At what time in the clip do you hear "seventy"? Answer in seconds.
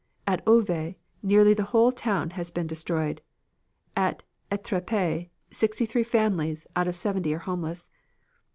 6.95-7.35